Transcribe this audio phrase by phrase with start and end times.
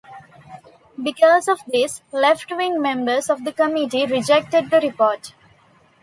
[0.99, 5.35] Because of this, left-wing members of the committee rejected the report.